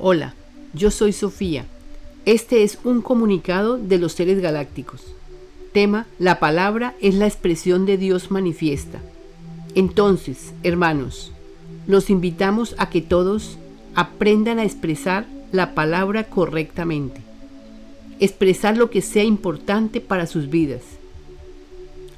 [0.00, 0.34] Hola,
[0.72, 1.66] yo soy Sofía.
[2.26, 5.02] Este es un comunicado de los seres galácticos.
[5.72, 9.00] Tema, la palabra es la expresión de Dios manifiesta.
[9.76, 11.32] Entonces, hermanos,
[11.86, 13.56] los invitamos a que todos
[13.94, 17.20] aprendan a expresar la palabra correctamente.
[18.18, 20.82] Expresar lo que sea importante para sus vidas.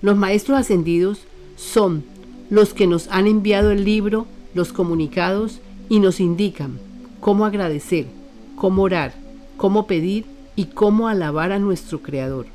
[0.00, 1.20] Los maestros ascendidos
[1.56, 2.04] son
[2.48, 6.78] los que nos han enviado el libro, los comunicados y nos indican
[7.20, 8.06] cómo agradecer,
[8.56, 9.14] cómo orar,
[9.56, 10.24] cómo pedir
[10.54, 12.46] y cómo alabar a nuestro Creador.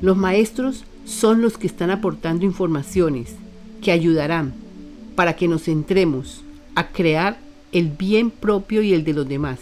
[0.00, 3.34] Los maestros son los que están aportando informaciones
[3.82, 4.54] que ayudarán
[5.14, 6.42] para que nos centremos
[6.74, 7.38] a crear
[7.72, 9.58] el bien propio y el de los demás,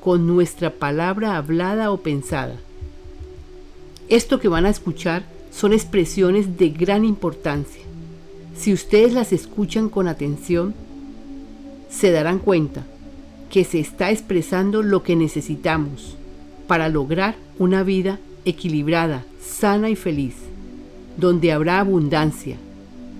[0.00, 2.56] con nuestra palabra hablada o pensada.
[4.08, 7.82] Esto que van a escuchar son expresiones de gran importancia.
[8.56, 10.74] Si ustedes las escuchan con atención,
[11.94, 12.82] se darán cuenta
[13.50, 16.16] que se está expresando lo que necesitamos
[16.66, 20.34] para lograr una vida equilibrada, sana y feliz,
[21.16, 22.56] donde habrá abundancia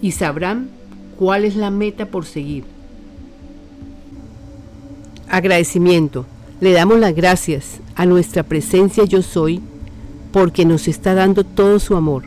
[0.02, 0.70] y sabrán
[1.16, 2.64] cuál es la meta por seguir.
[5.28, 6.26] Agradecimiento.
[6.60, 9.60] Le damos las gracias a nuestra presencia yo soy
[10.32, 12.24] porque nos está dando todo su amor.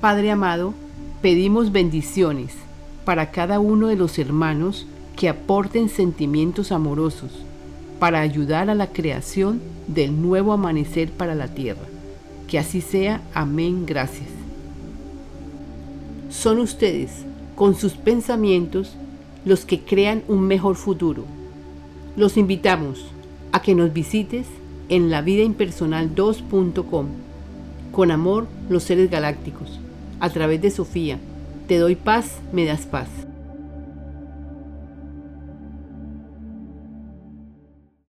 [0.00, 0.74] Padre amado,
[1.22, 2.52] pedimos bendiciones
[3.04, 7.30] para cada uno de los hermanos que aporten sentimientos amorosos
[7.98, 11.86] para ayudar a la creación del nuevo amanecer para la tierra.
[12.48, 13.22] Que así sea.
[13.34, 13.86] Amén.
[13.86, 14.28] Gracias.
[16.30, 17.24] Son ustedes,
[17.54, 18.96] con sus pensamientos,
[19.44, 21.24] los que crean un mejor futuro.
[22.16, 23.06] Los invitamos
[23.52, 24.46] a que nos visites
[24.88, 27.06] en lavidaimpersonal2.com.
[27.92, 29.78] Con amor, los seres galácticos.
[30.20, 31.18] A través de Sofía.
[31.66, 33.08] Te doy paz, me das paz.